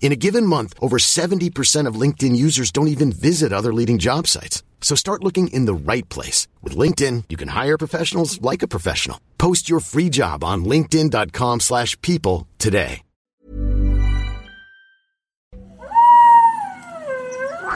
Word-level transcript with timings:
In 0.00 0.12
a 0.12 0.16
given 0.16 0.44
month, 0.44 0.74
over 0.80 0.96
70% 0.98 1.86
of 1.86 1.94
LinkedIn 1.94 2.34
users 2.34 2.72
don't 2.72 2.88
even 2.88 3.12
visit 3.12 3.52
other 3.52 3.72
leading 3.72 3.98
job 3.98 4.26
sites. 4.26 4.64
So 4.80 4.96
start 4.96 5.22
looking 5.22 5.48
in 5.48 5.66
the 5.66 5.74
right 5.74 6.08
place. 6.08 6.48
With 6.62 6.76
LinkedIn, 6.76 7.24
you 7.28 7.36
can 7.36 7.48
hire 7.48 7.78
professionals 7.78 8.42
like 8.42 8.64
a 8.64 8.68
professional. 8.68 9.20
Post 9.38 9.70
your 9.70 9.78
free 9.78 10.08
job 10.08 10.42
on 10.42 10.64
linkedin.com 10.64 11.60
slash 11.60 12.00
people 12.00 12.48
today. 12.58 13.02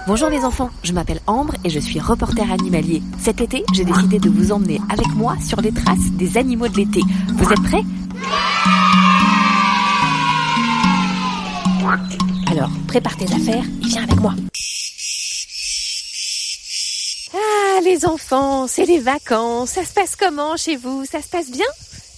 Bonjour 0.06 0.29
les 0.29 0.45
enfants, 0.45 0.68
je 0.82 0.93
m'appelle 0.93 1.20
Ambre 1.27 1.54
et 1.65 1.70
je 1.70 1.79
suis 1.79 1.98
reporter 1.98 2.52
animalier. 2.52 3.02
Cet 3.18 3.41
été, 3.41 3.65
j'ai 3.73 3.87
décidé 3.87 4.18
de 4.18 4.29
vous 4.29 4.52
emmener 4.52 4.79
avec 4.91 5.09
moi 5.15 5.34
sur 5.41 5.62
les 5.62 5.73
traces 5.73 6.10
des 6.12 6.37
animaux 6.37 6.68
de 6.68 6.77
l'été. 6.77 7.01
Vous 7.29 7.51
êtes 7.51 7.62
prêts 7.62 7.80
Alors, 12.51 12.71
prépare 12.89 13.16
tes 13.16 13.25
affaires 13.25 13.65
et 13.83 13.87
viens 13.87 14.05
avec 14.05 14.21
moi. 14.21 14.35
Ah, 17.35 17.80
les 17.83 18.07
enfants, 18.07 18.66
c'est 18.66 18.87
les 18.87 19.01
vacances. 19.01 19.71
Ça 19.71 19.85
se 19.85 19.93
passe 19.93 20.16
comment 20.16 20.57
chez 20.57 20.77
vous? 20.77 21.05
Ça 21.05 21.21
se 21.21 21.29
passe 21.29 21.51
bien? 21.51 21.66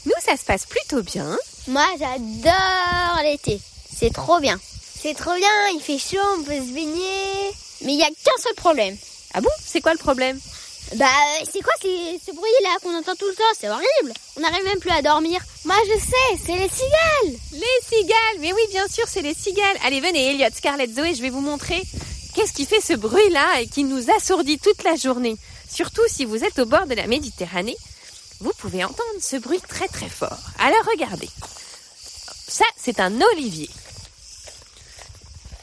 Nous, 0.04 0.12
ça 0.24 0.36
se 0.36 0.44
passe 0.44 0.66
plutôt 0.66 1.02
bien. 1.02 1.36
Moi, 1.68 1.86
j'adore 1.98 3.22
l'été. 3.22 3.60
C'est 3.92 4.12
trop 4.12 4.40
bien. 4.40 4.58
C'est 5.00 5.14
trop 5.14 5.34
bien, 5.34 5.68
il 5.74 5.80
fait 5.80 5.98
chaud, 5.98 6.24
on 6.38 6.42
peut 6.42 6.52
se 6.52 6.72
baigner. 6.72 7.52
Mais 7.82 7.94
il 7.94 7.98
y 7.98 8.02
a 8.02 8.08
qu'un 8.08 8.42
seul 8.42 8.54
problème. 8.56 8.96
Ah 9.34 9.40
bon? 9.40 9.50
C'est 9.64 9.80
quoi 9.80 9.92
le 9.92 9.98
problème? 9.98 10.38
Bah, 10.94 11.04
euh, 11.04 11.44
c'est 11.52 11.62
quoi 11.62 11.72
ce 11.80 12.32
bruit-là 12.32 12.76
qu'on 12.82 12.96
entend 12.96 13.16
tout 13.16 13.26
le 13.26 13.34
temps? 13.34 13.42
C'est 13.58 13.68
horrible. 13.68 14.12
On 14.36 14.40
n'arrive 14.40 14.64
même 14.64 14.78
plus 14.78 14.90
à 14.90 15.02
dormir. 15.02 15.40
Moi, 15.64 15.74
je 15.84 15.98
sais, 15.98 16.44
c'est 16.44 16.56
les 16.56 16.68
cigales. 16.68 17.40
Les 17.52 17.86
cigales 17.88 18.38
Mais 18.40 18.52
oui, 18.52 18.60
bien 18.70 18.86
sûr, 18.86 19.04
c'est 19.08 19.22
les 19.22 19.34
cigales. 19.34 19.76
Allez, 19.84 20.00
venez, 20.00 20.30
Elliot, 20.30 20.54
Scarlett, 20.54 20.94
Zoé, 20.94 21.14
je 21.14 21.22
vais 21.22 21.30
vous 21.30 21.40
montrer 21.40 21.82
qu'est-ce 22.34 22.52
qui 22.52 22.66
fait 22.66 22.80
ce 22.80 22.92
bruit-là 22.92 23.60
et 23.60 23.66
qui 23.66 23.82
nous 23.82 24.10
assourdit 24.10 24.58
toute 24.58 24.84
la 24.84 24.94
journée. 24.94 25.36
Surtout 25.68 26.02
si 26.06 26.24
vous 26.24 26.44
êtes 26.44 26.58
au 26.60 26.66
bord 26.66 26.86
de 26.86 26.94
la 26.94 27.08
Méditerranée, 27.08 27.76
vous 28.40 28.52
pouvez 28.58 28.84
entendre 28.84 29.20
ce 29.20 29.36
bruit 29.36 29.60
très 29.60 29.88
très 29.88 30.08
fort. 30.08 30.38
Alors 30.58 30.84
regardez. 30.92 31.28
Ça, 32.48 32.64
c'est 32.76 33.00
un 33.00 33.20
olivier. 33.32 33.68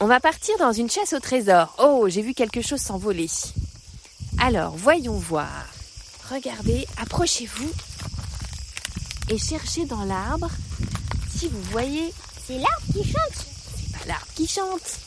On 0.00 0.06
va 0.06 0.20
partir 0.20 0.58
dans 0.58 0.72
une 0.72 0.90
chasse 0.90 1.14
au 1.14 1.20
trésor. 1.20 1.74
Oh, 1.78 2.08
j'ai 2.08 2.20
vu 2.20 2.34
quelque 2.34 2.60
chose 2.60 2.80
s'envoler. 2.80 3.28
Alors, 4.46 4.76
voyons 4.76 5.16
voir. 5.16 5.64
Regardez, 6.30 6.86
approchez-vous 6.98 7.72
et 9.30 9.38
cherchez 9.38 9.86
dans 9.86 10.04
l'arbre 10.04 10.50
si 11.34 11.48
vous 11.48 11.62
voyez 11.70 12.12
C'est 12.46 12.58
l'arbre 12.58 12.92
qui 12.92 13.04
chante. 13.04 13.46
pas 13.94 14.04
l'arbre 14.06 14.26
qui 14.34 14.46
chante. 14.46 14.98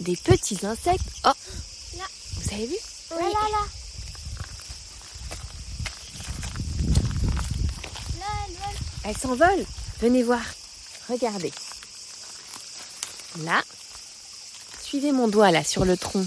Des 0.00 0.16
petits 0.16 0.64
insectes. 0.64 1.04
Oh 1.26 1.32
Là. 1.98 2.04
Vous 2.36 2.54
avez 2.54 2.66
vu? 2.68 2.76
Là, 3.10 3.16
là. 3.20 3.66
Là, 8.18 8.32
là. 8.48 8.78
Elles 9.04 9.18
s'envolent. 9.18 9.66
Venez 10.00 10.22
voir. 10.22 10.40
Regardez. 11.10 11.52
Là. 13.40 13.62
Suivez 14.82 15.12
mon 15.12 15.28
doigt 15.28 15.50
là 15.50 15.62
sur 15.64 15.84
le 15.84 15.98
tronc. 15.98 16.24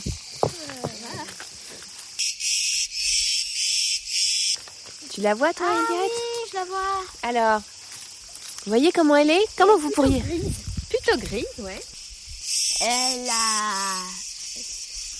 Tu 5.14 5.22
la 5.22 5.36
vois 5.36 5.54
toi, 5.54 5.68
Ah 5.70 5.86
oui, 5.92 6.10
je 6.50 6.56
la 6.56 6.66
vois. 6.66 7.04
Alors, 7.22 7.60
vous 7.60 8.70
voyez 8.72 8.92
comment 8.92 9.16
elle 9.16 9.30
est? 9.30 9.46
Comment 9.56 9.78
vous 9.78 9.92
pourriez 9.92 10.20
Grise. 10.20 10.50
Plutôt 10.90 11.18
grise, 11.20 11.46
ouais. 11.60 11.80
Elle 12.82 13.30
a 13.30 13.96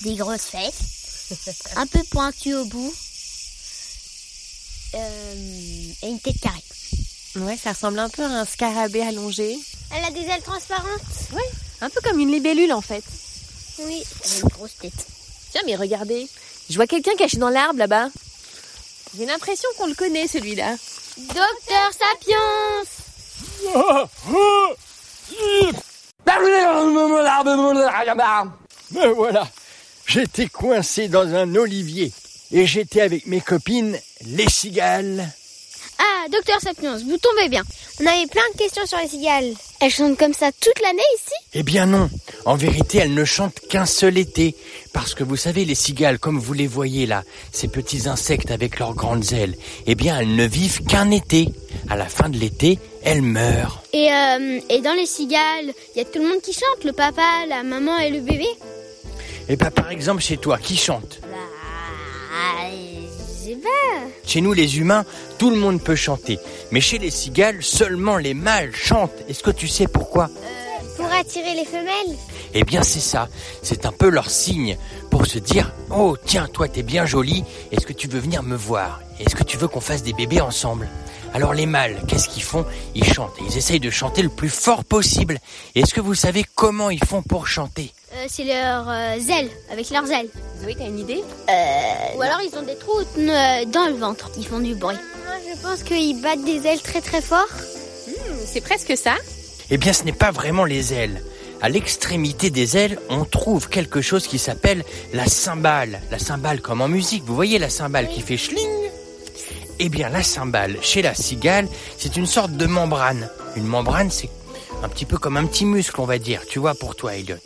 des 0.02 0.16
grosses 0.16 0.46
fesses, 0.46 1.70
un 1.76 1.86
peu 1.86 2.02
pointues 2.10 2.54
au 2.54 2.64
bout, 2.64 2.94
euh, 4.94 5.34
et 6.02 6.08
une 6.08 6.18
tête 6.18 6.40
carrée. 6.40 6.64
Ouais, 7.36 7.56
ça 7.56 7.72
ressemble 7.72 8.00
un 8.00 8.08
peu 8.08 8.24
à 8.24 8.40
un 8.40 8.44
scarabée 8.44 9.02
allongé. 9.02 9.56
Elle 9.96 10.04
a 10.04 10.10
des 10.10 10.28
ailes 10.28 10.42
transparentes. 10.42 11.02
Ouais, 11.32 11.50
un 11.80 11.90
peu 11.90 12.00
comme 12.00 12.18
une 12.18 12.32
libellule 12.32 12.72
en 12.72 12.80
fait. 12.80 13.04
Oui. 13.78 14.02
Elle 14.24 14.30
a 14.30 14.40
une 14.40 14.48
grosse 14.48 14.76
tête. 14.80 15.06
Tiens, 15.52 15.62
mais 15.66 15.76
regardez, 15.76 16.28
je 16.68 16.74
vois 16.74 16.88
quelqu'un 16.88 17.14
caché 17.16 17.36
dans 17.36 17.48
l'arbre 17.48 17.78
là-bas. 17.78 18.08
J'ai 19.16 19.26
l'impression 19.26 19.68
qu'on 19.78 19.86
le 19.86 19.94
connaît 19.94 20.26
celui-là. 20.26 20.74
Docteur 21.18 21.92
Sapiens 21.92 22.84
Me 28.90 29.06
voilà. 29.14 29.48
J'étais 30.06 30.46
coincé 30.48 31.08
dans 31.08 31.32
un 31.34 31.54
olivier 31.54 32.12
et 32.50 32.66
j'étais 32.66 33.00
avec 33.02 33.26
mes 33.26 33.40
copines, 33.40 33.98
les 34.26 34.48
cigales. 34.48 35.28
Ah, 35.98 36.28
Docteur 36.30 36.60
Sapiens, 36.60 36.96
vous 36.98 37.18
tombez 37.18 37.48
bien. 37.48 37.62
On 38.00 38.06
avait 38.06 38.26
plein 38.26 38.42
de 38.52 38.58
questions 38.58 38.86
sur 38.86 38.98
les 38.98 39.08
cigales. 39.08 39.54
Elles 39.84 39.90
chantent 39.90 40.16
comme 40.16 40.32
ça 40.32 40.50
toute 40.50 40.80
l'année 40.80 41.02
ici? 41.14 41.34
Eh 41.52 41.62
bien 41.62 41.84
non, 41.84 42.08
en 42.46 42.56
vérité, 42.56 42.96
elles 42.98 43.12
ne 43.12 43.26
chantent 43.26 43.60
qu'un 43.68 43.84
seul 43.84 44.16
été. 44.16 44.56
Parce 44.94 45.12
que 45.12 45.22
vous 45.24 45.36
savez, 45.36 45.66
les 45.66 45.74
cigales, 45.74 46.18
comme 46.18 46.38
vous 46.38 46.54
les 46.54 46.66
voyez 46.66 47.04
là, 47.04 47.22
ces 47.52 47.68
petits 47.68 48.08
insectes 48.08 48.50
avec 48.50 48.78
leurs 48.78 48.94
grandes 48.94 49.34
ailes, 49.34 49.54
eh 49.86 49.94
bien 49.94 50.18
elles 50.18 50.34
ne 50.36 50.46
vivent 50.46 50.82
qu'un 50.84 51.10
été. 51.10 51.50
À 51.90 51.96
la 51.96 52.06
fin 52.06 52.30
de 52.30 52.38
l'été, 52.38 52.78
elles 53.02 53.20
meurent. 53.20 53.82
et, 53.92 54.10
euh, 54.10 54.58
et 54.70 54.80
dans 54.80 54.94
les 54.94 55.04
cigales, 55.04 55.74
il 55.94 55.98
y 55.98 56.00
a 56.00 56.06
tout 56.06 56.18
le 56.18 56.28
monde 56.28 56.40
qui 56.40 56.54
chante, 56.54 56.82
le 56.82 56.94
papa, 56.94 57.44
la 57.46 57.62
maman 57.62 57.98
et 57.98 58.08
le 58.08 58.20
bébé? 58.20 58.46
Et 59.50 59.56
bien 59.56 59.70
par 59.70 59.90
exemple 59.90 60.22
chez 60.22 60.38
toi, 60.38 60.56
qui 60.56 60.78
chante? 60.78 61.18
Bah, 61.20 61.36
sais 63.44 63.56
pas. 63.56 64.00
Chez 64.26 64.40
nous 64.40 64.52
les 64.52 64.78
humains, 64.78 65.04
tout 65.38 65.50
le 65.50 65.56
monde 65.56 65.82
peut 65.82 65.94
chanter. 65.96 66.38
Mais 66.70 66.80
chez 66.80 66.98
les 66.98 67.10
cigales, 67.10 67.62
seulement 67.62 68.16
les 68.16 68.34
mâles 68.34 68.74
chantent. 68.74 69.12
Est-ce 69.28 69.42
que 69.42 69.50
tu 69.50 69.68
sais 69.68 69.86
pourquoi 69.86 70.28
Pour 70.96 71.06
attirer 71.12 71.54
les 71.54 71.64
femelles 71.64 72.16
Eh 72.54 72.64
bien 72.64 72.82
c'est 72.82 73.00
ça, 73.00 73.28
c'est 73.62 73.86
un 73.86 73.92
peu 73.92 74.08
leur 74.08 74.30
signe 74.30 74.76
pour 75.10 75.26
se 75.26 75.38
dire 75.38 75.72
Oh 75.90 76.16
tiens, 76.24 76.48
toi 76.52 76.68
t'es 76.68 76.82
bien 76.82 77.06
jolie, 77.06 77.44
est-ce 77.72 77.86
que 77.86 77.92
tu 77.92 78.08
veux 78.08 78.20
venir 78.20 78.42
me 78.42 78.56
voir? 78.56 79.00
Est-ce 79.20 79.36
que 79.36 79.44
tu 79.44 79.56
veux 79.56 79.68
qu'on 79.68 79.80
fasse 79.80 80.02
des 80.02 80.12
bébés 80.12 80.40
ensemble 80.40 80.88
Alors 81.32 81.54
les 81.54 81.66
mâles, 81.66 82.00
qu'est-ce 82.08 82.28
qu'ils 82.28 82.42
font? 82.42 82.64
Ils 82.94 83.04
chantent, 83.04 83.36
ils 83.48 83.56
essayent 83.56 83.80
de 83.80 83.90
chanter 83.90 84.22
le 84.22 84.28
plus 84.28 84.48
fort 84.48 84.84
possible. 84.84 85.38
Est-ce 85.74 85.94
que 85.94 86.00
vous 86.00 86.14
savez 86.14 86.44
comment 86.54 86.90
ils 86.90 87.04
font 87.04 87.22
pour 87.22 87.46
chanter? 87.46 87.92
Euh, 88.14 88.24
C'est 88.28 88.44
leurs 88.44 88.88
euh, 88.88 89.14
ailes, 89.16 89.50
avec 89.70 89.90
leurs 89.90 90.10
ailes. 90.10 90.28
Zoé, 90.62 90.74
t'as 90.78 90.86
une 90.86 90.98
idée? 90.98 91.22
Ou 92.16 92.22
alors 92.22 92.40
ils 92.42 92.56
ont 92.56 92.62
des 92.62 92.76
trous 92.76 93.00
euh, 93.00 93.64
dans 93.66 93.86
le 93.86 93.94
ventre. 93.94 94.30
Ils 94.36 94.46
font 94.46 94.60
du 94.60 94.74
bruit. 94.74 94.96
Moi, 95.26 95.34
je 95.52 95.60
pense 95.60 95.82
qu'ils 95.82 96.20
battent 96.20 96.44
des 96.44 96.66
ailes 96.66 96.80
très 96.80 97.00
très 97.00 97.20
fort. 97.20 97.48
C'est 98.46 98.60
presque 98.60 98.96
ça. 98.96 99.14
Eh 99.70 99.78
bien 99.78 99.92
ce 99.92 100.04
n'est 100.04 100.12
pas 100.12 100.30
vraiment 100.30 100.64
les 100.64 100.94
ailes. 100.94 101.22
À 101.60 101.68
l'extrémité 101.68 102.50
des 102.50 102.76
ailes, 102.76 102.98
on 103.08 103.24
trouve 103.24 103.68
quelque 103.68 104.02
chose 104.02 104.26
qui 104.26 104.38
s'appelle 104.38 104.84
la 105.12 105.26
cymbale. 105.26 106.00
La 106.10 106.18
cymbale 106.18 106.60
comme 106.60 106.82
en 106.82 106.88
musique, 106.88 107.24
vous 107.24 107.34
voyez 107.34 107.58
la 107.58 107.70
cymbale 107.70 108.08
qui 108.08 108.20
fait 108.20 108.36
schling? 108.36 108.68
Eh 109.78 109.88
bien 109.88 110.08
la 110.08 110.22
cymbale, 110.22 110.76
chez 110.82 111.02
la 111.02 111.14
cigale, 111.14 111.66
c'est 111.98 112.16
une 112.16 112.26
sorte 112.26 112.52
de 112.52 112.66
membrane. 112.66 113.28
Une 113.56 113.66
membrane, 113.66 114.10
c'est 114.10 114.28
un 114.82 114.88
petit 114.88 115.06
peu 115.06 115.16
comme 115.16 115.36
un 115.36 115.46
petit 115.46 115.64
muscle, 115.64 116.00
on 116.00 116.04
va 116.04 116.18
dire, 116.18 116.42
tu 116.46 116.58
vois, 116.58 116.74
pour 116.74 116.94
toi, 116.94 117.14
Elliot. 117.16 117.36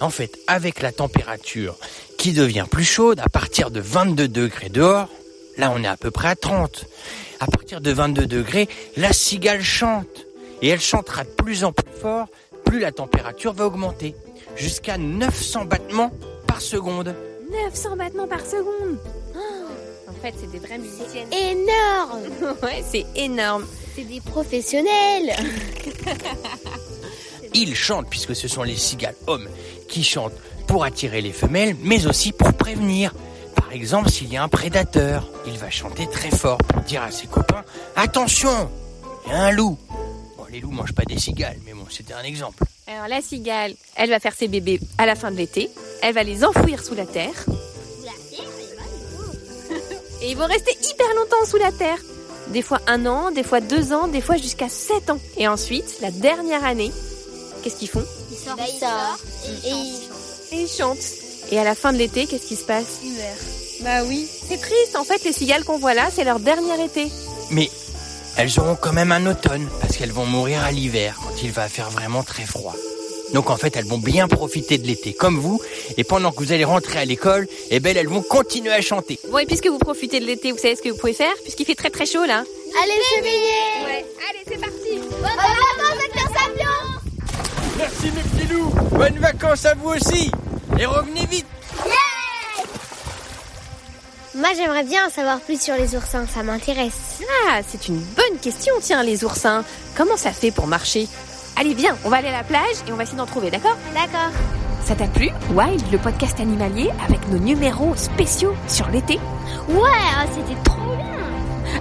En 0.00 0.10
fait, 0.10 0.38
avec 0.46 0.80
la 0.80 0.90
température 0.90 1.76
qui 2.18 2.32
devient 2.32 2.66
plus 2.70 2.84
chaude, 2.84 3.20
à 3.20 3.28
partir 3.28 3.70
de 3.70 3.80
22 3.80 4.28
degrés 4.28 4.68
dehors, 4.68 5.08
là 5.56 5.72
on 5.74 5.82
est 5.82 5.86
à 5.86 5.96
peu 5.96 6.10
près 6.10 6.28
à 6.28 6.36
30. 6.36 6.84
À 7.40 7.46
partir 7.46 7.80
de 7.80 7.90
22 7.92 8.26
degrés, 8.26 8.68
la 8.96 9.12
cigale 9.12 9.62
chante. 9.62 10.26
Et 10.60 10.68
elle 10.68 10.80
chantera 10.80 11.22
de 11.22 11.28
plus 11.28 11.62
en 11.62 11.72
plus 11.72 11.92
fort, 12.00 12.26
plus 12.64 12.80
la 12.80 12.90
température 12.90 13.52
va 13.52 13.66
augmenter. 13.66 14.14
Jusqu'à 14.56 14.98
900 14.98 15.66
battements 15.66 16.10
par 16.48 16.60
seconde. 16.60 17.14
900 17.70 17.96
battements 17.96 18.26
par 18.26 18.44
seconde. 18.44 18.98
Oh, 19.36 20.10
en 20.10 20.12
fait, 20.20 20.34
c'est 20.38 20.50
des 20.50 20.58
vraies 20.58 20.78
musiciennes. 20.78 21.32
Énorme 21.32 22.56
ouais, 22.64 22.82
c'est 22.90 23.06
énorme. 23.14 23.64
C'est 23.94 24.04
des 24.04 24.20
professionnels 24.20 25.36
Ils 27.54 27.76
chantent, 27.76 28.10
puisque 28.10 28.34
ce 28.34 28.48
sont 28.48 28.64
les 28.64 28.76
cigales 28.76 29.14
hommes 29.28 29.48
qui 29.88 30.02
chantent 30.02 30.34
pour 30.68 30.84
attirer 30.84 31.20
les 31.20 31.32
femelles, 31.32 31.74
mais 31.82 32.06
aussi 32.06 32.30
pour 32.30 32.52
prévenir. 32.52 33.12
Par 33.56 33.72
exemple, 33.72 34.10
s'il 34.10 34.28
y 34.28 34.36
a 34.36 34.42
un 34.42 34.48
prédateur, 34.48 35.28
il 35.46 35.58
va 35.58 35.70
chanter 35.70 36.06
très 36.06 36.30
fort 36.30 36.58
pour 36.58 36.82
dire 36.82 37.02
à 37.02 37.10
ses 37.10 37.26
copains 37.26 37.64
Attention, 37.96 38.70
il 39.26 39.32
y 39.32 39.34
a 39.34 39.44
un 39.44 39.50
loup. 39.50 39.76
Bon, 40.36 40.44
les 40.52 40.60
loups 40.60 40.70
mangent 40.70 40.92
pas 40.92 41.04
des 41.04 41.18
cigales, 41.18 41.56
mais 41.66 41.72
bon, 41.72 41.84
c'était 41.90 42.14
un 42.14 42.22
exemple. 42.22 42.62
Alors 42.86 43.08
la 43.08 43.20
cigale, 43.20 43.74
elle 43.96 44.10
va 44.10 44.20
faire 44.20 44.34
ses 44.34 44.46
bébés 44.46 44.78
à 44.98 45.06
la 45.06 45.16
fin 45.16 45.30
de 45.30 45.36
l'été. 45.36 45.70
Elle 46.02 46.14
va 46.14 46.22
les 46.22 46.44
enfouir 46.44 46.84
sous 46.84 46.94
la 46.94 47.06
terre. 47.06 47.34
Et 50.22 50.30
ils 50.30 50.36
vont 50.36 50.46
rester 50.46 50.72
hyper 50.72 51.06
longtemps 51.16 51.44
sous 51.46 51.58
la 51.58 51.72
terre. 51.72 51.98
Des 52.52 52.62
fois 52.62 52.80
un 52.86 53.06
an, 53.06 53.30
des 53.30 53.42
fois 53.42 53.60
deux 53.60 53.92
ans, 53.92 54.08
des 54.08 54.20
fois 54.20 54.36
jusqu'à 54.36 54.68
sept 54.68 55.10
ans. 55.10 55.18
Et 55.36 55.48
ensuite, 55.48 55.98
la 56.00 56.10
dernière 56.10 56.64
année, 56.64 56.92
qu'est-ce 57.62 57.76
qu'ils 57.76 57.88
font? 57.88 58.04
Il 58.30 58.36
sort, 58.36 58.56
il 58.58 58.78
sort. 58.78 59.18
Et 59.64 59.70
il... 59.70 60.17
Et 60.52 60.62
ils 60.62 60.68
chantent. 60.68 60.98
Et 61.50 61.58
à 61.58 61.64
la 61.64 61.74
fin 61.74 61.92
de 61.92 61.98
l'été, 61.98 62.26
qu'est-ce 62.26 62.46
qui 62.46 62.56
se 62.56 62.64
passe 62.64 63.00
meurt. 63.02 63.82
Bah 63.82 64.02
oui. 64.06 64.26
C'est 64.48 64.60
triste, 64.60 64.96
en 64.96 65.04
fait, 65.04 65.24
les 65.24 65.32
cigales 65.32 65.64
qu'on 65.64 65.78
voit 65.78 65.94
là, 65.94 66.08
c'est 66.14 66.24
leur 66.24 66.40
dernier 66.40 66.84
été. 66.84 67.06
Mais 67.50 67.70
elles 68.36 68.58
auront 68.58 68.76
quand 68.76 68.92
même 68.92 69.12
un 69.12 69.26
automne, 69.26 69.68
parce 69.80 69.96
qu'elles 69.96 70.12
vont 70.12 70.26
mourir 70.26 70.62
à 70.62 70.72
l'hiver, 70.72 71.18
quand 71.22 71.42
il 71.42 71.52
va 71.52 71.68
faire 71.68 71.90
vraiment 71.90 72.22
très 72.22 72.44
froid. 72.44 72.74
Donc 73.34 73.50
en 73.50 73.56
fait, 73.56 73.76
elles 73.76 73.84
vont 73.84 73.98
bien 73.98 74.26
profiter 74.26 74.78
de 74.78 74.86
l'été, 74.86 75.12
comme 75.12 75.38
vous, 75.38 75.60
et 75.96 76.04
pendant 76.04 76.32
que 76.32 76.38
vous 76.38 76.52
allez 76.52 76.64
rentrer 76.64 76.98
à 76.98 77.04
l'école, 77.04 77.46
eh 77.70 77.80
ben, 77.80 77.96
elles 77.96 78.08
vont 78.08 78.22
continuer 78.22 78.72
à 78.72 78.80
chanter. 78.80 79.18
Bon, 79.30 79.38
et 79.38 79.46
puisque 79.46 79.66
vous 79.66 79.78
profitez 79.78 80.20
de 80.20 80.24
l'été, 80.24 80.52
vous 80.52 80.58
savez 80.58 80.76
ce 80.76 80.82
que 80.82 80.88
vous 80.88 80.96
pouvez 80.96 81.12
faire 81.12 81.34
Puisqu'il 81.42 81.66
fait 81.66 81.74
très 81.74 81.90
très 81.90 82.06
chaud 82.06 82.24
là. 82.24 82.44
Allez, 82.82 82.92
se 83.16 83.22
baigner 83.22 83.86
Ouais, 83.86 83.97
À 89.64 89.74
vous 89.74 89.88
aussi 89.90 90.30
Et 90.78 90.86
revenez 90.86 91.26
vite 91.26 91.46
Moi, 94.36 94.50
j'aimerais 94.56 94.84
bien 94.84 95.06
en 95.06 95.10
savoir 95.10 95.40
plus 95.40 95.60
sur 95.60 95.74
les 95.74 95.96
oursins, 95.96 96.26
ça 96.32 96.44
m'intéresse. 96.44 97.20
Ah, 97.48 97.58
c'est 97.66 97.88
une 97.88 97.98
bonne 97.98 98.38
question, 98.40 98.74
tiens, 98.80 99.02
les 99.02 99.24
oursins. 99.24 99.64
Comment 99.96 100.16
ça 100.16 100.30
fait 100.30 100.52
pour 100.52 100.68
marcher? 100.68 101.08
Allez, 101.56 101.74
viens, 101.74 101.96
on 102.04 102.08
va 102.08 102.18
aller 102.18 102.28
à 102.28 102.32
la 102.32 102.44
plage 102.44 102.76
et 102.86 102.92
on 102.92 102.96
va 102.96 103.02
essayer 103.02 103.18
d'en 103.18 103.26
trouver, 103.26 103.50
d'accord? 103.50 103.76
D'accord. 103.94 104.30
Ça 104.84 104.94
t'a 104.94 105.08
plu? 105.08 105.30
Wild, 105.50 105.82
le 105.90 105.98
podcast 105.98 106.38
animalier 106.38 106.90
avec 107.04 107.26
nos 107.28 107.38
numéros 107.38 107.96
spéciaux 107.96 108.54
sur 108.68 108.88
l'été? 108.90 109.18
Ouais, 109.68 109.90
ah, 110.16 110.24
c'était 110.32 110.60
trop 110.62 110.77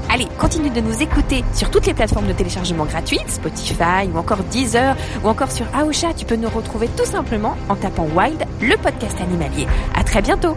Allez, 0.10 0.28
continue 0.38 0.70
de 0.70 0.82
nous 0.82 1.02
écouter 1.02 1.44
sur 1.54 1.70
toutes 1.70 1.86
les 1.86 1.94
plateformes 1.94 2.28
de 2.28 2.34
téléchargement 2.34 2.86
gratuites, 2.86 3.30
Spotify 3.30 4.08
ou 4.14 4.18
encore 4.18 4.44
Deezer 4.52 4.96
ou 5.24 5.28
encore 5.28 5.52
sur 5.52 5.66
Aosha. 5.76 6.14
Tu 6.14 6.26
peux 6.26 6.36
nous 6.36 6.50
retrouver 6.50 6.88
tout 6.96 7.06
simplement 7.06 7.58
en 7.70 7.76
tapant 7.76 8.08
Wild, 8.16 8.46
le 8.62 8.78
podcast 8.78 9.20
animalier. 9.22 9.68
À 9.96 10.04
très 10.04 10.22
bientôt 10.22 10.56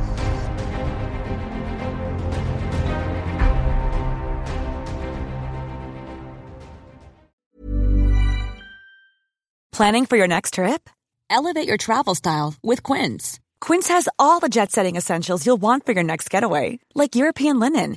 Planning 9.81 10.05
for 10.05 10.19
your 10.19 10.29
next 10.29 10.55
trip? 10.55 10.91
Elevate 11.31 11.67
your 11.67 11.79
travel 11.79 12.15
style 12.15 12.53
with 12.63 12.83
Quince. 12.83 13.41
Quince 13.63 13.89
has 13.89 14.11
all 14.19 14.39
the 14.39 14.51
jet 14.51 14.71
setting 14.71 14.97
essentials 14.97 15.47
you'll 15.47 15.63
want 15.63 15.87
for 15.87 15.93
your 15.93 16.03
next 16.03 16.29
getaway, 16.29 16.81
like 16.95 17.17
European 17.17 17.59
linen, 17.59 17.97